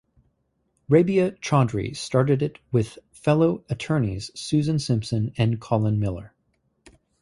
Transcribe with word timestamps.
Rabia 0.89 1.33
Chaudry 1.43 1.95
started 1.95 2.41
it 2.41 2.57
with 2.71 2.97
fellow 3.11 3.63
attorneys 3.69 4.31
Susan 4.33 4.79
Simpson 4.79 5.31
and 5.37 5.61
Colin 5.61 5.99
Miller. 5.99 6.33